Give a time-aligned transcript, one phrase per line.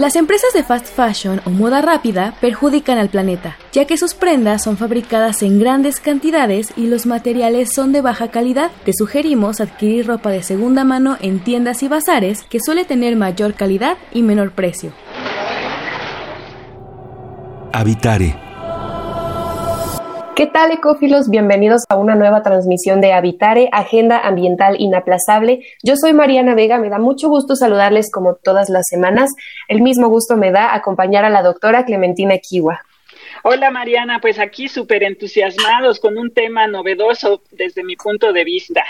[0.00, 4.62] Las empresas de fast fashion o moda rápida perjudican al planeta, ya que sus prendas
[4.64, 8.70] son fabricadas en grandes cantidades y los materiales son de baja calidad.
[8.86, 13.52] Te sugerimos adquirir ropa de segunda mano en tiendas y bazares que suele tener mayor
[13.52, 14.94] calidad y menor precio.
[17.74, 18.49] Habitare
[20.40, 21.28] ¿Qué tal, ecófilos?
[21.28, 25.66] Bienvenidos a una nueva transmisión de Habitare, Agenda Ambiental Inaplazable.
[25.82, 29.28] Yo soy Mariana Vega, me da mucho gusto saludarles como todas las semanas.
[29.68, 32.80] El mismo gusto me da acompañar a la doctora Clementina Kiwa.
[33.42, 38.82] Hola Mariana, pues aquí súper entusiasmados con un tema novedoso desde mi punto de vista.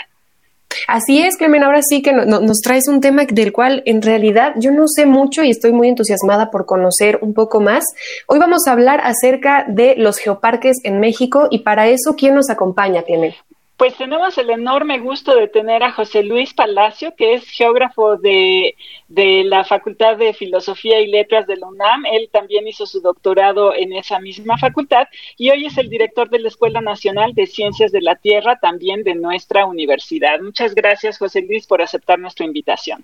[0.87, 4.71] Así es, Clemen, ahora sí que nos traes un tema del cual en realidad yo
[4.71, 7.83] no sé mucho y estoy muy entusiasmada por conocer un poco más.
[8.27, 12.49] Hoy vamos a hablar acerca de los geoparques en México y para eso, ¿quién nos
[12.49, 13.33] acompaña, Clemen?
[13.81, 18.75] Pues tenemos el enorme gusto de tener a José Luis Palacio, que es geógrafo de,
[19.07, 22.05] la Facultad de Filosofía y Letras de la UNAM.
[22.05, 26.37] Él también hizo su doctorado en esa misma facultad y hoy es el director de
[26.37, 30.39] la Escuela Nacional de Ciencias de la Tierra, también de nuestra universidad.
[30.41, 33.03] Muchas gracias, José Luis, por aceptar nuestra invitación.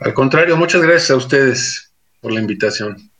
[0.00, 3.11] Al contrario, muchas gracias a ustedes por la invitación.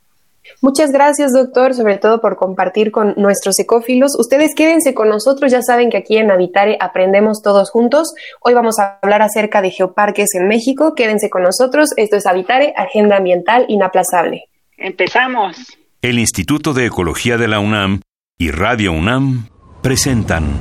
[0.61, 4.13] Muchas gracias, doctor, sobre todo por compartir con nuestros ecófilos.
[4.19, 8.15] Ustedes quédense con nosotros, ya saben que aquí en Habitare aprendemos todos juntos.
[8.41, 10.95] Hoy vamos a hablar acerca de geoparques en México.
[10.95, 11.91] Quédense con nosotros.
[11.97, 14.45] Esto es Habitare, Agenda Ambiental Inaplazable.
[14.77, 15.57] Empezamos.
[16.01, 18.01] El Instituto de Ecología de la UNAM
[18.39, 19.49] y Radio UNAM
[19.83, 20.61] presentan.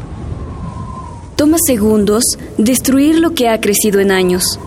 [1.35, 4.59] Toma segundos destruir lo que ha crecido en años.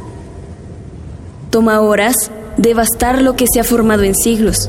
[1.50, 4.68] Toma horas devastar lo que se ha formado en siglos.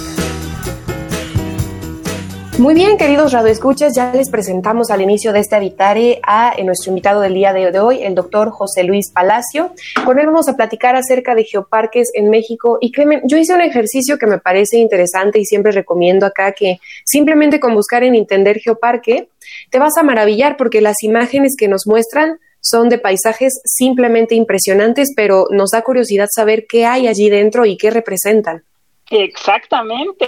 [2.61, 6.91] Muy bien, queridos radioescuchas, ya les presentamos al inicio de este Habitare a eh, nuestro
[6.91, 9.73] invitado del día de hoy, el doctor José Luis Palacio.
[10.05, 12.77] Con él vamos a platicar acerca de geoparques en México.
[12.79, 16.77] Y Clemen, yo hice un ejercicio que me parece interesante y siempre recomiendo acá que
[17.03, 19.29] simplemente con buscar en Entender Geoparque
[19.71, 25.13] te vas a maravillar porque las imágenes que nos muestran son de paisajes simplemente impresionantes,
[25.15, 28.65] pero nos da curiosidad saber qué hay allí dentro y qué representan.
[29.13, 30.25] Exactamente,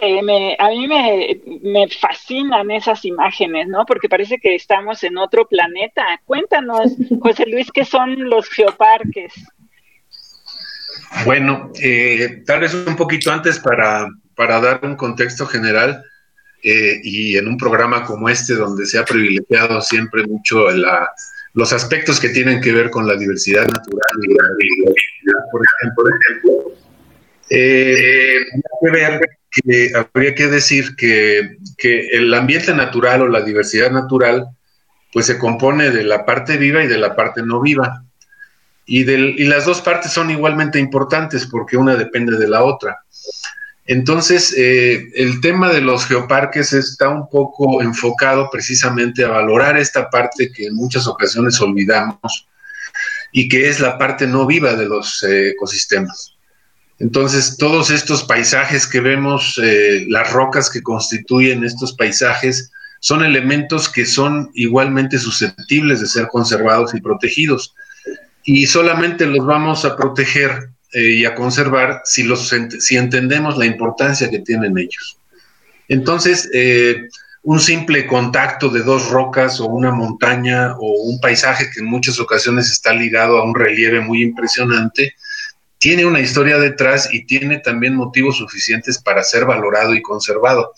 [0.60, 3.86] a mí me, fascinan esas imágenes, ¿no?
[3.86, 6.04] Porque parece que estamos en otro planeta.
[6.26, 6.92] Cuéntanos,
[7.22, 9.34] José Luis, ¿qué son los geoparques?
[11.24, 14.06] Bueno, eh, tal vez un poquito antes para,
[14.36, 16.04] para dar un contexto general
[16.62, 21.10] eh, y en un programa como este donde se ha privilegiado siempre mucho la,
[21.54, 26.73] los aspectos que tienen que ver con la diversidad natural y la biodiversidad, por ejemplo
[27.50, 28.40] eh,
[29.96, 34.48] habría que decir que, el ambiente natural o la diversidad natural
[35.12, 38.04] pues se compone de la parte viva y de la parte no viva.
[38.86, 42.98] Y, y las dos partes son igualmente importantes porque una depende de la otra.
[43.86, 50.10] Entonces, eh, el tema de los geoparques está un poco enfocado precisamente a valorar esta
[50.10, 52.48] parte que en muchas ocasiones olvidamos
[53.34, 56.33] y que es la parte no viva de los eh, ecosistemas.
[57.00, 63.90] Entonces, todos estos paisajes que vemos, eh, las rocas que constituyen estos paisajes, son elementos
[63.90, 67.76] que son igualmente susceptibles de ser conservados y protegidos.
[68.46, 73.66] Y solamente los vamos a proteger eh, y a conservar si, los, si entendemos la
[73.66, 75.18] importancia que tienen ellos.
[75.90, 77.10] Entonces, eh,
[77.42, 82.20] un simple contacto de dos rocas o una montaña o un paisaje que en muchas
[82.20, 85.16] ocasiones está ligado a un relieve muy impresionante,
[85.84, 90.72] tiene una historia detrás y tiene también motivos suficientes para ser valorado y conservado.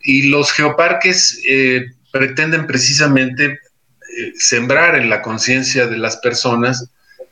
[0.00, 6.88] Y los geoparques eh, pretenden precisamente eh, sembrar en la conciencia de las personas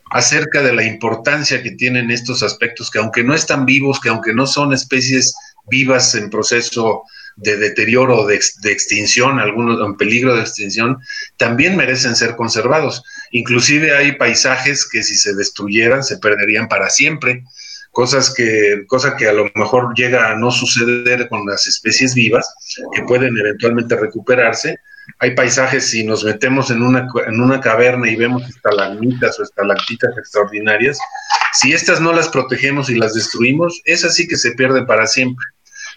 [0.09, 4.33] acerca de la importancia que tienen estos aspectos que aunque no están vivos, que aunque
[4.33, 5.33] no son especies
[5.69, 7.03] vivas en proceso
[7.41, 10.97] de deterioro, de, de extinción, algunos en peligro de extinción,
[11.37, 13.03] también merecen ser conservados.
[13.31, 17.43] Inclusive hay paisajes que si se destruyeran se perderían para siempre,
[17.91, 22.47] cosas que, cosa que a lo mejor llega a no suceder con las especies vivas,
[22.93, 24.77] que pueden eventualmente recuperarse,
[25.19, 30.17] hay paisajes, si nos metemos en una, en una caverna y vemos estalagmitas o estalactitas
[30.17, 30.99] extraordinarias,
[31.53, 35.45] si estas no las protegemos y las destruimos, es así que se pierden para siempre.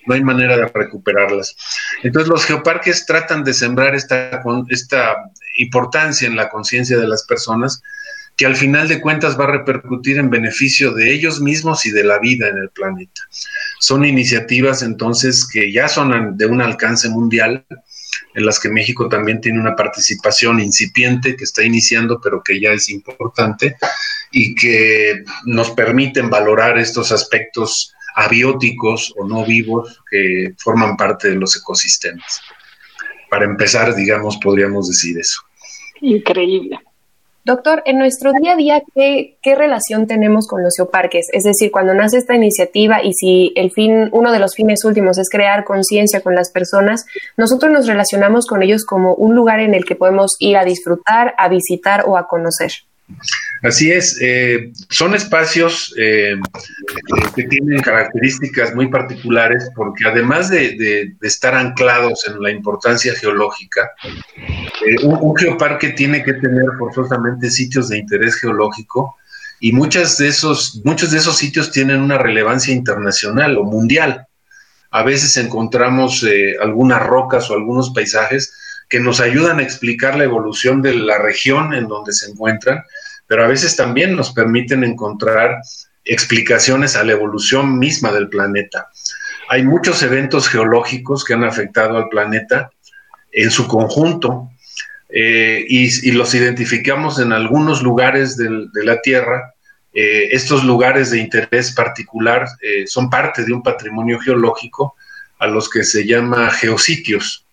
[0.07, 1.57] No hay manera de recuperarlas.
[2.03, 5.17] Entonces los geoparques tratan de sembrar esta, esta
[5.59, 7.83] importancia en la conciencia de las personas
[8.37, 12.05] que al final de cuentas va a repercutir en beneficio de ellos mismos y de
[12.05, 13.23] la vida en el planeta.
[13.79, 17.65] Son iniciativas entonces que ya son de un alcance mundial,
[18.35, 22.73] en las que México también tiene una participación incipiente que está iniciando, pero que ya
[22.73, 23.77] es importante
[24.33, 31.37] y que nos permiten valorar estos aspectos abióticos o no vivos que forman parte de
[31.37, 32.41] los ecosistemas.
[33.29, 35.41] Para empezar, digamos, podríamos decir eso.
[36.01, 36.79] Increíble.
[37.47, 41.27] Doctor, en nuestro día a día, ¿qué, relación tenemos con los geoparques?
[41.31, 45.19] Es decir, cuando nace esta iniciativa y si el fin, uno de los fines últimos
[45.19, 47.05] es crear conciencia con las personas,
[47.37, 51.35] nosotros nos relacionamos con ellos como un lugar en el que podemos ir a disfrutar,
[51.37, 52.73] a visitar o a conocer.
[53.65, 56.37] Así es, eh, son espacios eh,
[57.35, 63.91] que tienen características muy particulares porque además de, estar anclados en la importancia geológica,
[64.87, 69.17] eh, un, geoparque tiene que tener forzosamente sitios de interés geológico
[69.61, 74.27] y muchas de esos, muchos de esos sitios tienen una relevancia internacional o mundial.
[74.91, 76.23] A veces encontramos
[76.61, 78.53] algunas rocas o algunos paisajes
[78.91, 82.83] que nos ayudan a explicar la evolución de la región en donde se encuentran,
[83.27, 85.59] pero a veces también nos permiten encontrar
[86.05, 88.89] explicaciones a la evolución misma del planeta.
[89.49, 92.71] Hay muchos eventos geológicos que han afectado al planeta
[93.33, 94.51] en su conjunto
[95.09, 99.55] eh, y, los identificamos en algunos lugares de la Tierra.
[99.93, 104.97] Eh, estos lugares de interés particular eh, son parte de un patrimonio geológico
[105.39, 107.47] a los que se llama geositios.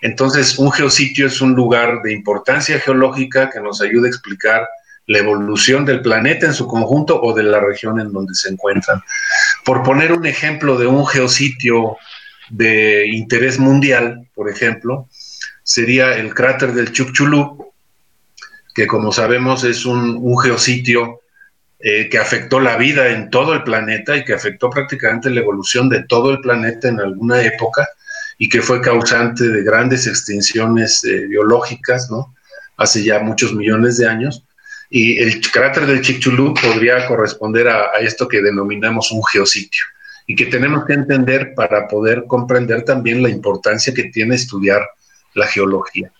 [0.00, 4.68] Entonces, un geositio es un lugar de importancia geológica que nos ayuda a explicar
[5.08, 9.02] la evolución del planeta en su conjunto o de la región en donde se encuentran.
[9.64, 11.96] Por poner un ejemplo de un geositio
[12.50, 15.08] de interés mundial, por ejemplo,
[15.62, 17.72] sería el cráter del Chukchulub,
[18.74, 21.22] que como sabemos es un, geositio
[21.78, 25.88] eh, que afectó la vida en todo el planeta y que afectó prácticamente la evolución
[25.88, 27.88] de todo el planeta en alguna época
[28.36, 32.34] y que fue causante de grandes extinciones eh, biológicas, ¿no?
[32.76, 34.44] Hace ya muchos millones de años.
[34.90, 39.82] Y el cráter del Chicxulub podría corresponder a, esto que denominamos un geositio
[40.26, 44.82] y que tenemos que entender para poder comprender también la importancia que tiene estudiar
[45.34, 46.10] la geología.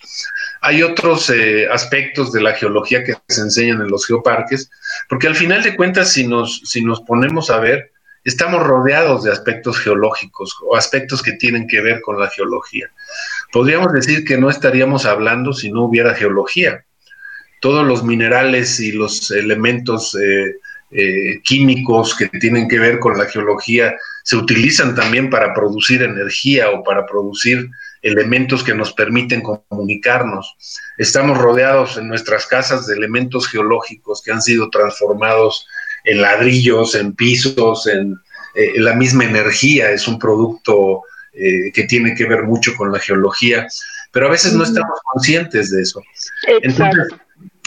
[0.60, 4.70] Hay otros eh, aspectos de la geología que se enseñan en los geoparques,
[5.08, 7.92] porque al final de cuentas, si nos, si nos ponemos a ver,
[8.24, 12.90] estamos rodeados de aspectos geológicos o aspectos que tienen que ver con la geología.
[13.52, 16.84] Podríamos decir que no estaríamos hablando si no hubiera geología.
[17.60, 20.54] Todos los minerales y los elementos eh,
[20.90, 23.94] eh, químicos que tienen que ver con la geología
[24.24, 27.68] se utilizan también para producir energía o para producir
[28.00, 30.56] elementos que nos permiten comunicarnos.
[30.96, 35.66] Estamos rodeados en nuestras casas de elementos geológicos que han sido transformados
[36.04, 38.16] en ladrillos, en pisos, en,
[38.54, 41.02] eh, la misma energía, es un producto
[41.32, 43.66] eh, que tiene que ver mucho con la geología,
[44.10, 46.02] pero a veces no estamos conscientes de eso.
[46.62, 47.08] Entonces,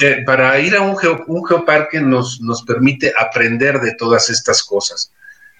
[0.01, 5.11] eh, para ir a un, un geoparque nos, nos permite aprender de todas estas cosas,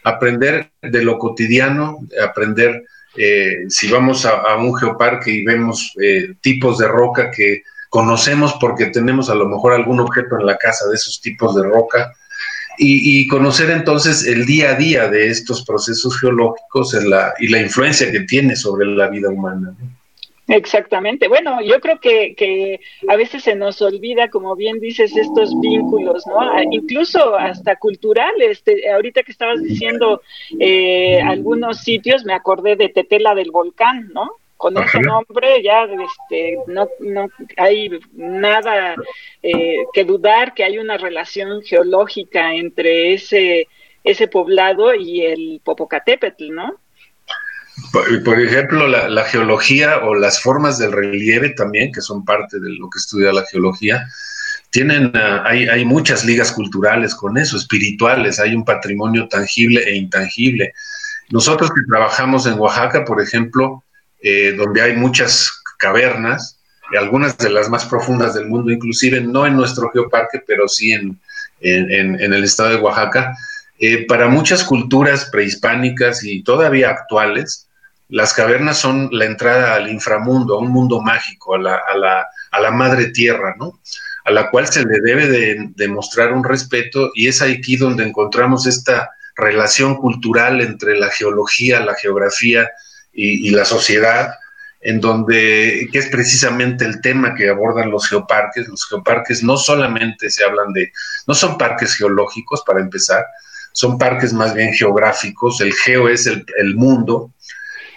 [0.04, 2.84] aprender de lo cotidiano, aprender
[3.68, 5.94] si vamos a, a, un geoparque y vemos
[6.40, 10.88] tipos de roca que conocemos porque tenemos a lo mejor algún objeto en la casa
[10.88, 12.14] de esos tipos de roca,
[12.78, 16.98] y, conocer entonces el día a día de estos procesos geológicos
[17.40, 19.76] y la influencia que tiene sobre la vida humana.
[20.52, 21.28] Exactamente.
[21.28, 26.28] Bueno, yo creo que, que, a veces se nos olvida, como bien dices, estos vínculos,
[26.28, 26.40] ¿no?
[26.72, 28.64] Incluso hasta culturales.
[28.94, 30.22] ahorita que estabas diciendo
[30.60, 34.32] eh, algunos sitios, me acordé de Tetela del Volcán, ¿no?
[34.62, 38.94] con ese nombre ya este, no, no hay nada
[39.42, 43.68] eh, que dudar que hay una relación geológica entre ese,
[44.04, 46.76] ese poblado y el Popocatépetl, ¿no?
[47.92, 52.90] Por, ejemplo, la, geología o las formas del relieve también, que son parte de lo
[52.90, 54.08] que estudia la geología,
[54.70, 59.96] tienen, ah, hay, hay muchas ligas culturales con eso, espirituales, hay un patrimonio tangible e
[59.96, 60.74] intangible.
[61.30, 63.84] Nosotros que trabajamos en Oaxaca, por ejemplo,
[64.22, 66.60] eh, donde hay muchas cavernas,
[66.98, 71.20] algunas de las más profundas del mundo, inclusive no en nuestro geoparque, pero sí en,
[71.62, 73.36] el estado de Oaxaca.
[73.80, 77.68] Eh, para muchas culturas prehispánicas y todavía actuales,
[78.12, 82.28] las cavernas son la entrada al inframundo, a un mundo mágico, a la, a la,
[82.52, 83.80] a la madre tierra, ¿no?
[84.26, 88.68] A la cual se le debe de, demostrar un respeto y es aquí donde encontramos
[88.68, 92.70] esta relación cultural entre la geología, la geografía
[93.14, 94.36] y, la sociedad,
[94.82, 98.68] en donde, que es precisamente el tema que abordan los geoparques.
[98.68, 100.92] Los geoparques no solamente se hablan de,
[101.28, 103.26] no son parques geológicos para empezar,
[103.72, 107.32] son parques más bien geográficos, el geo es el mundo,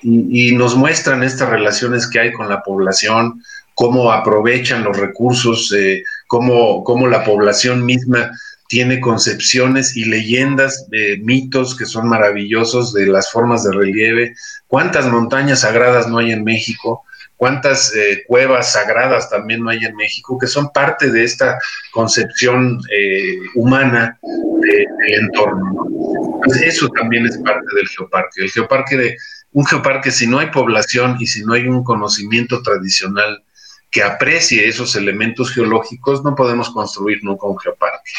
[0.05, 3.43] y, nos muestran estas relaciones que hay con la población,
[3.75, 8.31] cómo aprovechan los recursos, eh, cómo, cómo la población misma
[8.69, 14.35] tiene concepciones y leyendas, de mitos que son maravillosos de las formas de relieve.
[14.67, 17.05] ¿Cuántas montañas sagradas no hay en México?
[17.37, 20.39] ¿Cuántas eh, cuevas sagradas también no hay en México?
[20.39, 21.59] Que son parte de esta
[21.93, 25.73] concepción eh, humana de, del entorno.
[25.73, 26.41] ¿no?
[26.45, 28.43] Pues eso también es parte del geoparque.
[28.43, 29.17] El geoparque de
[29.55, 33.45] un geoparque, si no hay población y si no hay un conocimiento tradicional
[33.89, 38.11] que aprecie esos elementos geológicos, no podemos construir nunca un geoparque.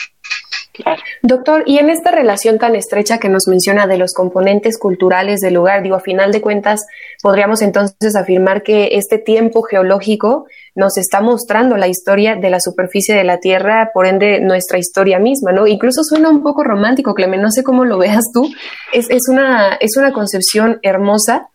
[0.76, 1.02] Claro.
[1.22, 5.54] Doctor, y en esta relación tan estrecha que nos menciona de los componentes culturales del
[5.54, 6.86] lugar, digo, a final de cuentas,
[7.22, 13.16] podríamos entonces afirmar que este tiempo geológico nos está mostrando la historia de la superficie
[13.16, 15.68] de la Tierra, por ende nuestra historia misma, ¿no?
[15.68, 18.50] Incluso suena un poco romántico, Clemen, no sé cómo lo veas tú,
[18.92, 21.48] es, es, una, es una concepción hermosa,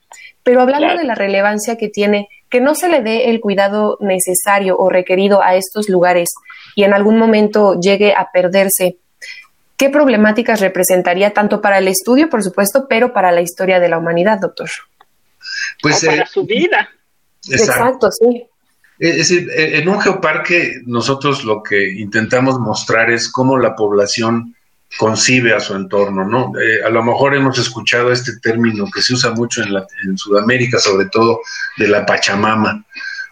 [0.43, 1.01] pero hablando claro.
[1.01, 5.43] de la relevancia que tiene, que no se le dé el cuidado necesario o requerido
[5.43, 6.31] a estos lugares
[6.75, 8.97] y en algún momento llegue a perderse,
[9.81, 13.97] ¿Qué problemáticas representaría tanto para el estudio, por supuesto, pero para la historia de la
[13.97, 14.69] humanidad, doctor?
[15.81, 16.91] Pues, o para eh, su vida.
[17.49, 18.45] Exacto, exacto sí.
[18.99, 24.55] Es decir, en un geoparque nosotros lo que intentamos mostrar es cómo la población
[24.99, 26.53] concibe a su entorno, ¿no?
[26.61, 30.19] Eh, a lo mejor hemos escuchado este término que se usa mucho en, la, en
[30.19, 31.41] Sudamérica, sobre todo
[31.79, 32.85] de la Pachamama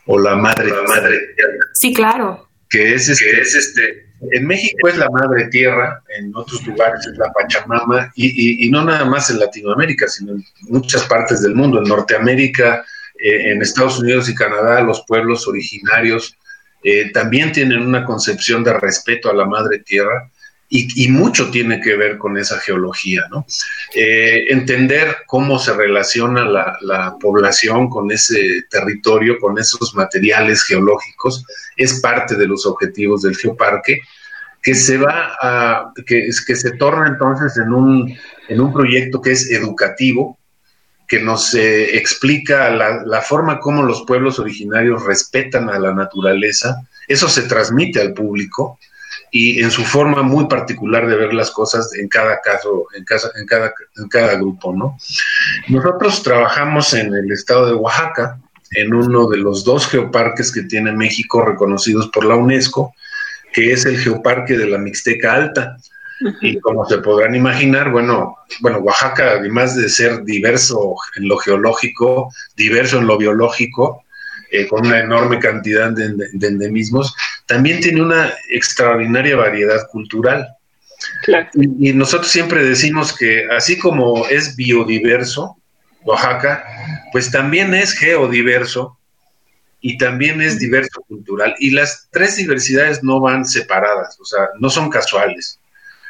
[0.06, 0.70] o la madre.
[0.70, 1.34] La madre
[1.74, 2.48] sí, claro.
[2.70, 7.06] Que es este, que es este en México es la madre tierra, en otros lugares
[7.06, 11.78] es la Pachamama, y, no nada más en Latinoamérica, sino en muchas partes del mundo,
[11.78, 12.84] en Norteamérica,
[13.18, 16.36] eh, en Estados Unidos y Canadá, los pueblos originarios
[16.82, 20.30] eh, también tienen una concepción de respeto a la madre tierra.
[20.70, 23.46] Y, mucho tiene que ver con esa geología, ¿no?
[23.94, 31.46] Eh, entender cómo se relaciona la, la, población con ese territorio, con esos materiales geológicos,
[31.74, 34.02] es parte de los objetivos del geoparque,
[34.62, 38.14] que se va a, que, que se torna entonces en un,
[38.48, 40.38] en un proyecto que es educativo,
[41.06, 46.82] que nos eh, explica la, la, forma como los pueblos originarios respetan a la naturaleza,
[47.06, 48.78] eso se transmite al público,
[49.30, 53.30] y en su forma muy particular de ver las cosas en cada caso, en cada,
[53.36, 54.98] en cada, en cada grupo, ¿no?
[55.68, 58.38] Nosotros trabajamos en el estado de Oaxaca,
[58.72, 62.94] en uno de los dos geoparques que tiene México reconocidos por la UNESCO,
[63.52, 65.76] que es el geoparque de la Mixteca Alta.
[66.40, 72.32] Y como se podrán imaginar, bueno, bueno, Oaxaca, además de ser diverso en lo geológico,
[72.56, 74.04] diverso en lo biológico,
[74.50, 77.14] eh, con una enorme cantidad de, de, endemismos,
[77.46, 80.48] también tiene una extraordinaria variedad cultural.
[81.24, 81.48] Claro.
[81.54, 85.56] Y, y, nosotros siempre decimos que así como es biodiverso,
[86.02, 86.64] Oaxaca,
[87.12, 88.98] pues también es geodiverso
[89.80, 91.54] y también es diverso cultural.
[91.58, 95.60] Y las tres diversidades no van separadas, o sea, no son casuales.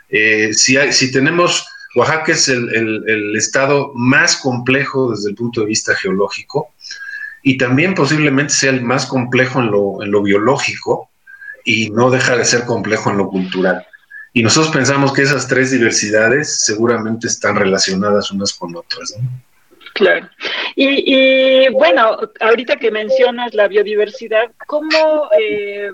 [0.09, 5.35] Eh, si, hay, si tenemos, Oaxaca es el, el, el estado más complejo desde el
[5.35, 6.73] punto de vista geológico,
[7.49, 11.09] y también posiblemente sea el más complejo en lo, en lo biológico
[11.65, 13.87] y no deja de ser complejo en lo cultural.
[14.35, 19.15] Y nosotros pensamos que esas tres diversidades seguramente están relacionadas unas con otras.
[19.95, 20.29] Claro.
[20.75, 25.91] Y, y, bueno, ahorita que mencionas la biodiversidad, ¿cómo eh,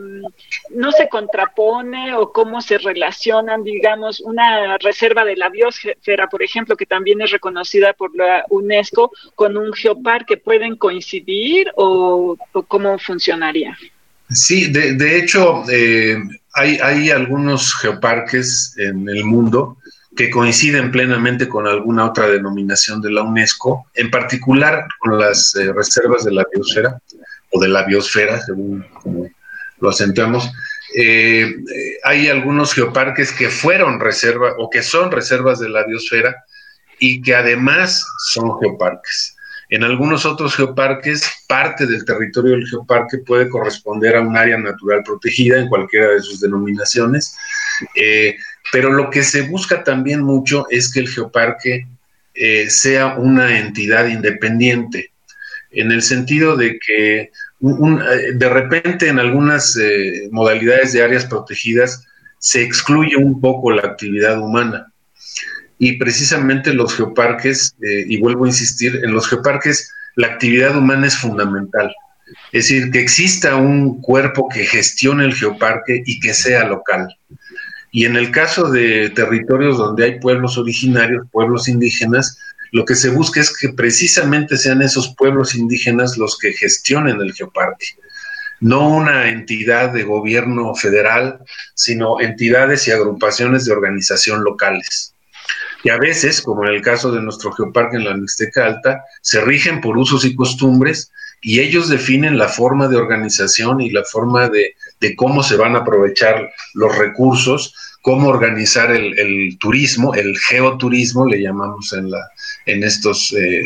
[0.70, 6.76] no se contrapone o cómo se relacionan, digamos, una reserva de la biosfera, por ejemplo,
[6.76, 10.36] que también es reconocida por la UNESCO, con un geoparque?
[10.36, 12.36] ¿Pueden coincidir o,
[12.68, 13.76] cómo funcionaría?
[14.30, 16.16] Sí, de, de hecho, eh,
[16.54, 19.78] hay, hay algunos geoparques en el mundo
[20.16, 25.72] que coinciden plenamente con alguna otra denominación de la UNESCO, en particular con las eh,
[25.72, 27.00] reservas de la biosfera
[27.50, 28.86] o de la biosfera, según
[29.80, 30.50] lo acentuamos.
[30.96, 31.52] Eh,
[32.04, 36.44] hay algunos geoparques que fueron reservas o que son reservas de la biosfera
[37.00, 39.36] y que además son geoparques.
[39.70, 45.02] En algunos otros geoparques, parte del territorio del geoparque puede corresponder a un área natural
[45.02, 47.36] protegida en cualquiera de sus denominaciones.
[47.96, 48.36] Eh,
[48.74, 51.86] pero lo que se busca también mucho es que el geoparque
[52.34, 55.12] eh, sea una entidad independiente,
[55.70, 57.30] en el sentido de que eh,
[58.34, 62.04] de repente en algunas eh, modalidades de áreas protegidas
[62.40, 64.92] se excluye un poco la actividad humana.
[65.78, 71.16] Y precisamente los geoparques, y vuelvo a insistir, en los geoparques la actividad humana es
[71.16, 71.94] fundamental.
[72.50, 77.06] Es decir, que exista un cuerpo que gestione el geoparque y que sea local.
[77.94, 82.36] Y en el caso de territorios donde hay pueblos originarios, pueblos indígenas,
[82.72, 87.32] lo que se busca es que precisamente sean esos pueblos indígenas los que gestionen el
[87.32, 87.86] geoparque.
[88.58, 91.38] No una entidad de gobierno federal,
[91.74, 95.14] sino entidades y agrupaciones de organización locales.
[95.84, 99.40] Y a veces, como en el caso de nuestro geoparque en la Mixteca Alta, se
[99.40, 101.12] rigen por usos y costumbres
[101.44, 104.74] y ellos definen la forma de organización y la forma de,
[105.14, 111.92] cómo se van a aprovechar los recursos, cómo organizar el, turismo, el geoturismo, le llamamos
[111.92, 112.30] en, la,
[112.64, 113.62] en estos eh,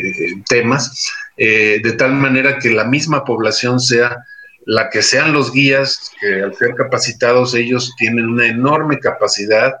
[0.49, 4.25] temas, eh, de tal manera que la misma población sea
[4.65, 9.75] la que sean los guías, que al ser capacitados ellos tienen una enorme capacidad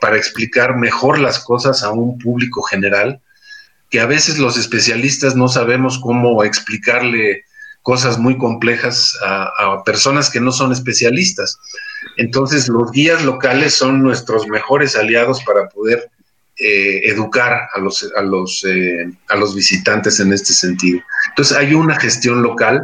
[0.00, 3.20] para explicar mejor las cosas a un público general
[3.96, 7.44] que a veces los especialistas no sabemos cómo explicarle
[7.80, 11.58] cosas muy complejas a, personas que no son especialistas.
[12.18, 16.10] Entonces, los guías locales son nuestros mejores aliados para poder
[16.58, 21.00] eh, educar a los, a, los, eh, a los visitantes en este sentido.
[21.30, 22.82] Entonces, hay una gestión local.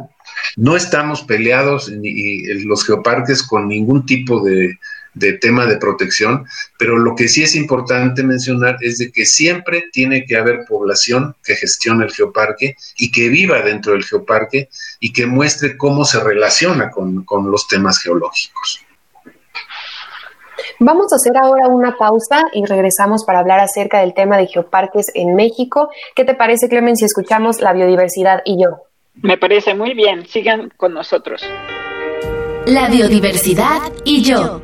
[0.56, 4.78] No estamos peleados ni los geoparques con ningún tipo de,
[5.14, 6.46] de tema de protección,
[6.78, 11.34] pero lo que sí es importante mencionar es de que siempre tiene que haber población
[11.44, 14.68] que gestione el geoparque y que viva dentro del geoparque
[15.00, 18.84] y que muestre cómo se relaciona con, con los temas geológicos.
[20.78, 25.06] Vamos a hacer ahora una pausa y regresamos para hablar acerca del tema de geoparques
[25.14, 25.90] en México.
[26.16, 28.82] ¿Qué te parece, Clemen, si escuchamos la biodiversidad y yo?
[29.14, 30.26] Me parece muy bien.
[30.26, 31.42] Sigan con nosotros.
[32.66, 34.60] La biodiversidad y yo.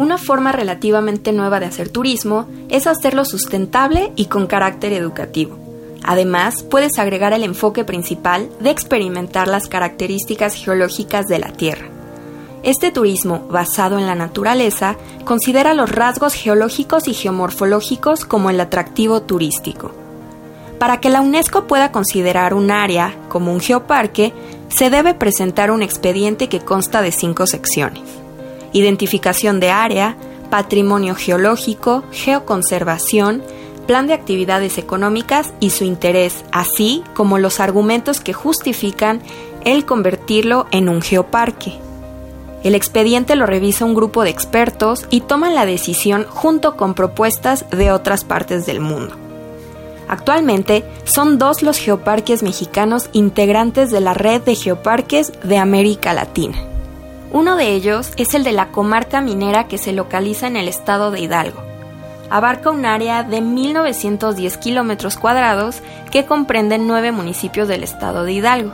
[0.00, 5.58] Una forma relativamente nueva de hacer turismo es hacerlo sustentable y con carácter educativo.
[6.02, 11.86] Además, puedes agregar el enfoque principal de experimentar las características geológicas de la Tierra.
[12.62, 19.20] Este turismo, basado en la naturaleza, considera los rasgos geológicos y geomorfológicos como el atractivo
[19.20, 19.92] turístico.
[20.78, 24.32] Para que la UNESCO pueda considerar un área como un geoparque,
[24.70, 28.19] se debe presentar un expediente que consta de cinco secciones.
[28.72, 30.16] Identificación de área,
[30.50, 33.42] patrimonio geológico, geoconservación,
[33.86, 39.20] plan de actividades económicas y su interés, así como los argumentos que justifican
[39.64, 41.74] el convertirlo en un geoparque.
[42.62, 47.64] El expediente lo revisa un grupo de expertos y toman la decisión junto con propuestas
[47.70, 49.16] de otras partes del mundo.
[50.08, 56.69] Actualmente son dos los geoparques mexicanos integrantes de la red de geoparques de América Latina.
[57.32, 61.12] Uno de ellos es el de la comarca minera que se localiza en el estado
[61.12, 61.62] de Hidalgo.
[62.28, 68.72] Abarca un área de 1.910 kilómetros cuadrados que comprenden nueve municipios del estado de Hidalgo.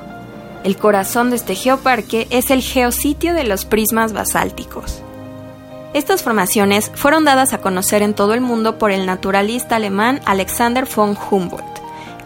[0.65, 5.03] El corazón de este geoparque es el geositio de los prismas basálticos.
[5.93, 10.87] Estas formaciones fueron dadas a conocer en todo el mundo por el naturalista alemán Alexander
[10.95, 11.65] von Humboldt,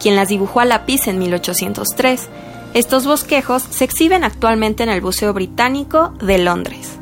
[0.01, 2.29] quien las dibujó a lápiz en 1803.
[2.72, 7.00] Estos bosquejos se exhiben actualmente en el Museo Británico de Londres.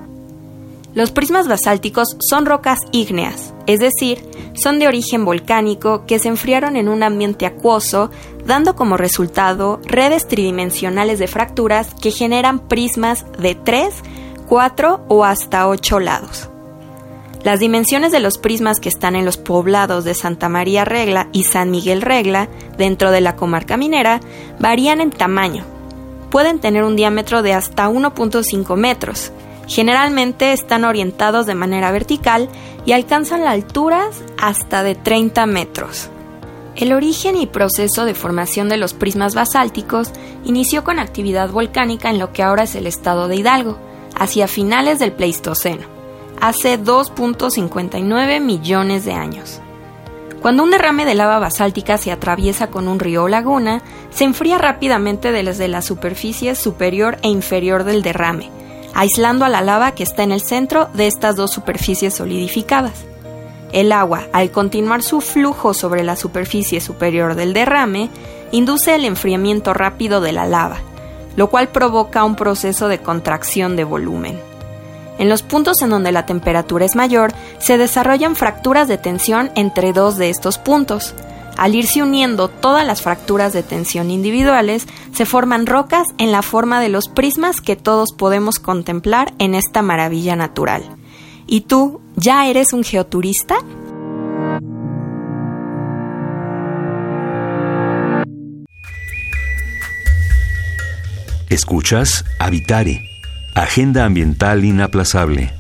[0.95, 6.77] Los prismas basálticos son rocas ígneas, es decir, son de origen volcánico que se enfriaron
[6.77, 8.11] en un ambiente acuoso,
[8.47, 13.95] dando como resultado redes tridimensionales de fracturas que generan prismas de 3,
[14.49, 16.49] 4 o hasta 8 lados.
[17.45, 21.45] Las dimensiones de los prismas que están en los poblados de Santa María Regla y
[21.45, 24.21] San Miguel Regla, dentro de la comarca minera,
[24.59, 25.65] varían en tamaño.
[26.31, 29.31] Pueden tener un diámetro de hasta 1.5 metros.
[29.69, 32.49] Generalmente están orientados de manera vertical
[32.85, 36.11] y alcanzan alturas hasta de 30 metros.
[36.75, 40.11] El origen y proceso de formación de los prismas basálticos
[40.45, 43.79] inició con actividad volcánica en lo que ahora es el estado de Hidalgo,
[44.17, 45.98] hacia finales del Pleistoceno
[46.41, 49.61] hace 2.59 millones de años.
[50.41, 54.59] Cuando un derrame de lava basáltica se atraviesa con un río o laguna, se enfría
[54.59, 58.51] rápidamente desde la superficie superior e inferior del derrame,
[58.95, 63.05] aislando a la lava que está en el centro de estas dos superficies solidificadas.
[63.73, 68.09] El agua, al continuar su flujo sobre la superficie superior del derrame,
[68.53, 70.79] induce el enfriamiento rápido de la lava,
[71.37, 74.48] lo cual provoca un proceso de contracción de volumen.
[75.19, 79.93] En los puntos en donde la temperatura es mayor, se desarrollan fracturas de tensión entre
[79.93, 81.15] dos de estos puntos.
[81.57, 86.81] Al irse uniendo todas las fracturas de tensión individuales, se forman rocas en la forma
[86.81, 90.85] de los prismas que todos podemos contemplar en esta maravilla natural.
[91.49, 93.57] ¿Y tú, ya eres un geoturista?
[101.49, 103.03] Escuchas Habitare,
[103.59, 105.51] Agenda Ambiental Inaplazable.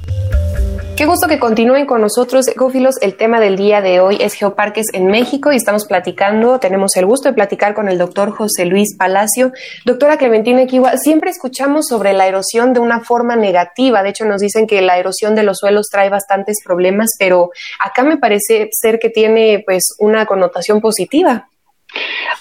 [0.96, 2.94] Qué gusto que continúen con nosotros, ecófilos.
[3.02, 7.06] El tema del día de hoy es geoparques en México y estamos platicando, tenemos el
[7.06, 9.50] gusto de platicar con el doctor José Luis Palacio.
[9.84, 14.04] Doctora Clementina Equiwa, siempre escuchamos sobre la erosión de una forma negativa.
[14.04, 18.04] De hecho, nos dicen que la erosión de los suelos trae bastantes problemas, pero acá
[18.04, 21.48] me parece ser que tiene pues una connotación positiva.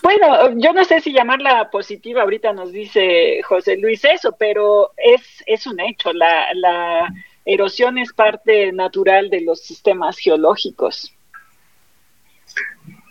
[0.03, 5.43] Bueno, yo no sé si llamarla positiva, ahorita nos dice José Luis eso, pero es,
[5.45, 6.13] es un hecho.
[6.13, 7.13] La, la
[7.45, 11.13] erosión es parte natural de los sistemas geológicos.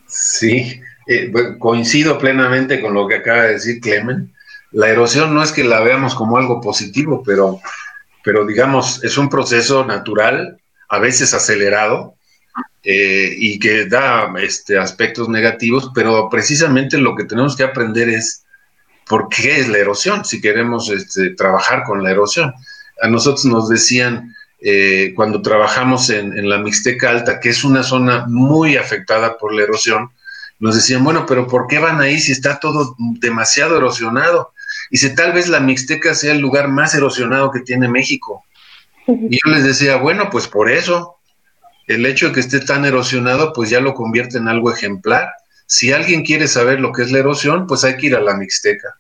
[0.07, 4.33] Sí, eh, coincido plenamente con lo que acaba de decir Clemen.
[4.73, 7.61] La erosión no es que la veamos como algo positivo, pero,
[8.25, 12.16] pero digamos, es un proceso natural, a veces acelerado,
[12.83, 18.45] eh, y que da este, aspectos negativos, pero precisamente lo que tenemos que aprender es
[19.09, 22.53] por qué es la erosión, si queremos este, trabajar con la erosión
[23.01, 28.27] a nosotros nos decían eh, cuando trabajamos en, la Mixteca Alta, que es una zona
[28.27, 30.11] muy afectada por la erosión,
[30.59, 34.53] nos decían, bueno, pero ¿por qué van ahí si está todo demasiado erosionado?
[34.91, 38.45] Y si tal vez la Mixteca sea el lugar más erosionado que tiene México.
[39.07, 41.16] Y yo les decía, bueno, pues por eso,
[41.87, 45.31] el hecho de que esté tan erosionado, pues ya lo convierte en algo ejemplar.
[45.67, 48.37] Si alguien quiere saber lo que es la erosión, pues hay que ir a la
[48.37, 48.97] Mixteca.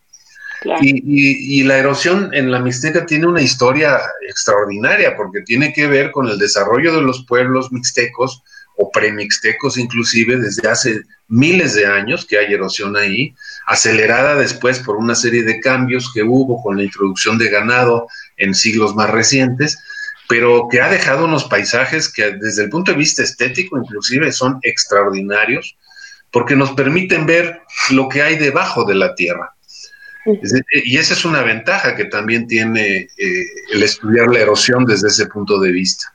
[0.81, 6.29] Y, la erosión en la Mixteca tiene una historia extraordinaria porque tiene que ver con
[6.29, 8.43] el desarrollo de los pueblos mixtecos
[8.77, 13.35] o premixtecos inclusive desde hace miles de años que hay erosión ahí,
[13.67, 18.55] acelerada después por una serie de cambios que hubo con la introducción de ganado en
[18.55, 19.79] siglos más recientes,
[20.29, 24.59] pero que ha dejado unos paisajes que desde el punto de vista estético inclusive son
[24.63, 25.77] extraordinarios
[26.31, 29.53] porque nos permiten ver lo que hay debajo de la tierra.
[30.85, 35.27] Y esa es una ventaja que también tiene eh, el estudiar la erosión desde ese
[35.27, 36.13] punto de vista.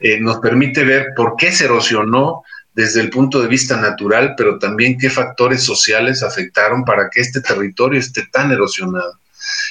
[0.00, 2.42] Eh, nos permite ver por qué se erosionó
[2.74, 7.40] desde el punto de vista natural, pero también qué factores sociales afectaron para que este
[7.40, 9.18] territorio esté tan erosionado.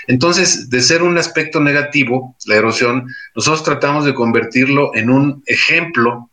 [0.07, 6.29] Entonces, de ser un aspecto negativo, la erosión, nosotros tratamos de convertirlo en un ejemplo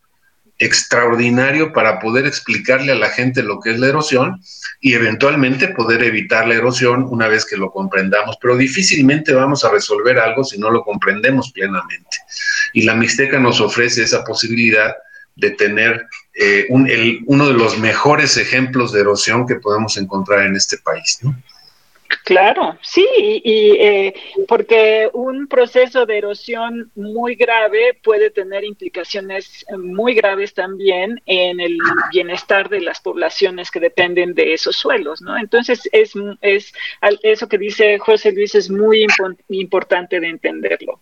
[0.60, 4.42] extraordinario para poder explicarle a la gente lo que es la erosión
[4.80, 9.70] y eventualmente poder evitar la erosión una vez que lo comprendamos, pero difícilmente vamos a
[9.70, 12.18] resolver algo si no lo comprendemos plenamente.
[12.74, 14.94] Y la Mixteca nos ofrece esa posibilidad
[15.34, 20.76] de tener eh, uno de los mejores ejemplos de erosión que podemos encontrar en este
[20.78, 21.18] país.
[21.22, 21.34] ¿no?
[22.30, 24.14] Claro, sí, y, eh,
[24.46, 31.76] porque un proceso de erosión muy grave puede tener implicaciones muy graves también en el
[32.12, 35.36] bienestar de las poblaciones que dependen de esos suelos, ¿no?
[35.36, 36.72] Entonces, es, es
[37.24, 39.04] eso que dice José Luis es muy
[39.48, 41.00] importante de entenderlo.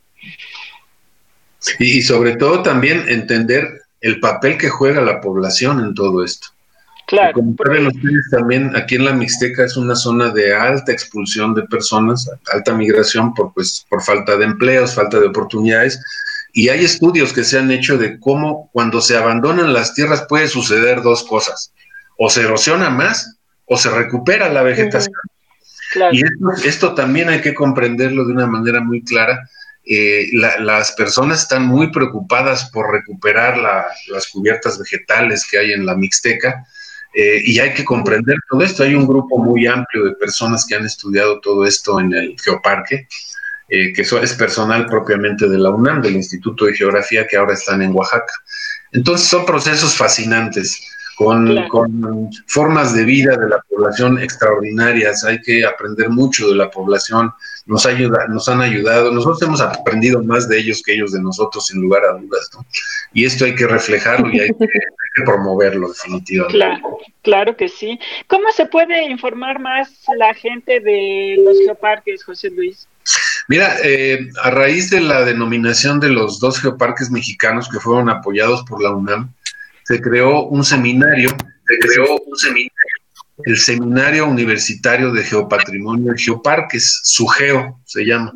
[1.78, 6.48] Y sobre todo también entender el papel que juega la población en todo esto.
[7.08, 7.32] Claro.
[7.32, 11.62] Como saben ustedes también, aquí en la Mixteca es una zona de alta expulsión de
[11.62, 15.98] personas, alta migración por, pues, por falta de empleos, falta de oportunidades.
[16.52, 20.48] Y hay estudios que se han hecho de cómo cuando se abandonan las tierras puede
[20.48, 21.72] suceder dos cosas.
[22.18, 25.14] O se erosiona más o se recupera la vegetación.
[26.12, 26.20] Y
[26.68, 29.48] esto, también hay que comprenderlo de una manera muy clara.
[29.86, 35.94] Eh, las personas están muy preocupadas por recuperar las cubiertas vegetales que hay en la
[35.94, 36.66] Mixteca
[37.14, 38.82] eh, y hay que comprender todo esto.
[38.82, 43.08] Hay un grupo muy amplio de personas que han estudiado todo esto en el Geoparque,
[43.68, 47.82] eh, que es personal propiamente de la UNAM, del Instituto de Geografía, que ahora están
[47.82, 48.32] en Oaxaca.
[48.92, 50.80] Entonces son procesos fascinantes,
[51.18, 55.24] con, con formas de vida de la población extraordinarias.
[55.24, 57.32] Hay que aprender mucho de la población.
[57.66, 59.10] Nos, ayuda, nos han ayudado.
[59.10, 62.48] Nosotros hemos aprendido más de ellos que ellos de nosotros, sin lugar a dudas.
[62.54, 62.64] ¿no?
[63.12, 64.68] Y esto hay que reflejarlo y hay que
[65.24, 66.56] promoverlo definitivamente.
[66.56, 67.98] Claro, claro que sí.
[68.28, 72.86] ¿Cómo se puede informar más la gente de los geoparques, José Luis?
[73.48, 78.62] Mira, eh, a raíz de la denominación de los dos geoparques mexicanos que fueron apoyados
[78.64, 79.32] por la UNAM,
[79.88, 81.30] se creó un seminario,
[81.66, 82.72] se creó un seminario,
[83.44, 88.34] el Seminario Universitario de Geopatrimonio y Geoparques, SUGEO se llama.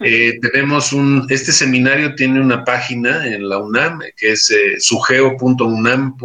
[0.00, 6.18] Eh, tenemos un, este seminario tiene una página en la UNAM que es eh, sugeo.unam.mx.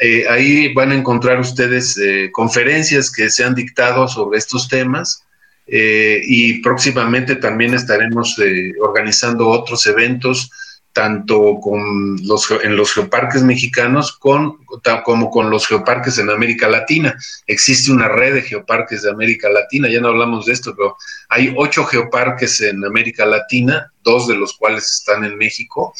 [0.00, 2.00] Eh, ahí van a encontrar ustedes
[2.32, 5.22] conferencias que se han dictado sobre estos temas
[5.66, 8.36] y próximamente también estaremos
[8.80, 10.50] organizando otros eventos
[10.94, 14.58] tanto con los, en los geoparques mexicanos con,
[15.04, 17.18] como con los geoparques en América Latina.
[17.48, 20.96] Existe una red de geoparques de América Latina, ya no hablamos de esto, pero
[21.28, 25.92] hay ocho geoparques en América Latina, dos de los cuales están en México.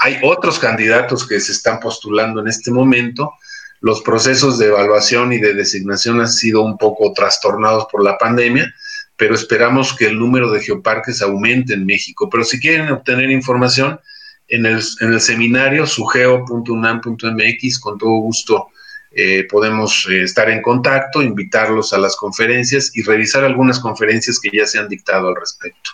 [0.00, 3.32] Hay otros candidatos que se están postulando en este momento.
[3.80, 8.74] Los procesos de evaluación y de designación han sido un poco trastornados por la pandemia,
[9.16, 12.28] pero esperamos que el número de geoparques aumente en México.
[12.28, 14.00] Pero si quieren obtener información,
[14.50, 18.68] en el, en el seminario sugeo.unam.mx, con todo gusto
[19.12, 24.56] eh, podemos eh, estar en contacto, invitarlos a las conferencias y revisar algunas conferencias que
[24.56, 25.90] ya se han dictado al respecto.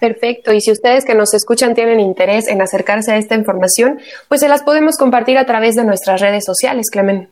[0.00, 0.52] Perfecto.
[0.52, 4.48] Y si ustedes que nos escuchan tienen interés en acercarse a esta información, pues se
[4.48, 7.28] las podemos compartir a través de nuestras redes sociales, Clemen.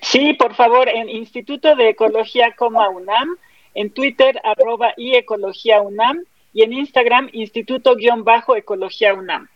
[0.00, 3.36] Sí, por favor, en Instituto de Ecología Coma UNAM,
[3.74, 6.20] en Twitter, arroba y Ecología UNAM,
[6.54, 9.48] y en Instagram Instituto-Ecología UNAM.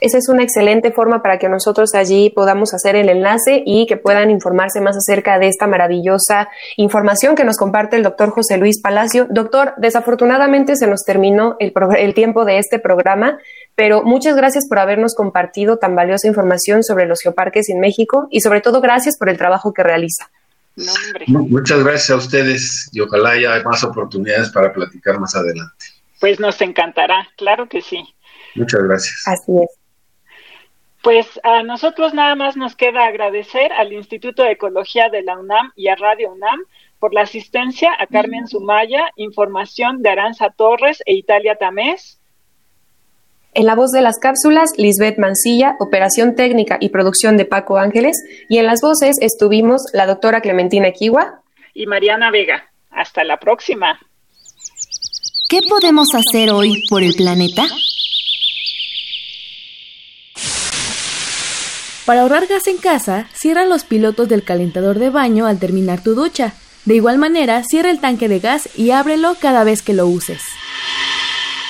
[0.00, 3.96] Esa es una excelente forma para que nosotros allí podamos hacer el enlace y que
[3.96, 8.80] puedan informarse más acerca de esta maravillosa información que nos comparte el doctor José Luis
[8.80, 9.26] Palacio.
[9.28, 13.38] Doctor, desafortunadamente se nos terminó el, el tiempo de este programa,
[13.74, 18.40] pero muchas gracias por habernos compartido tan valiosa información sobre los geoparques en México y
[18.40, 20.30] sobre todo gracias por el trabajo que realiza.
[21.26, 25.86] Muchas gracias a ustedes y ojalá haya más oportunidades para platicar más adelante.
[26.20, 28.02] Pues nos encantará, claro que sí.
[28.54, 29.22] Muchas gracias.
[29.26, 29.78] Así es.
[31.02, 35.72] Pues a nosotros nada más nos queda agradecer al Instituto de Ecología de la UNAM
[35.76, 36.64] y a Radio UNAM
[36.98, 42.17] por la asistencia, a Carmen Sumaya, información de Aranza Torres e Italia Tamés,
[43.54, 48.16] en la voz de las cápsulas, Lisbeth Mancilla, operación técnica y producción de Paco Ángeles,
[48.48, 51.42] y en las voces estuvimos la doctora Clementina Kiwa
[51.74, 52.70] y Mariana Vega.
[52.90, 53.98] Hasta la próxima.
[55.48, 57.64] ¿Qué podemos hacer hoy por el planeta?
[62.04, 66.14] Para ahorrar gas en casa, cierra los pilotos del calentador de baño al terminar tu
[66.14, 66.54] ducha.
[66.84, 70.40] De igual manera, cierra el tanque de gas y ábrelo cada vez que lo uses.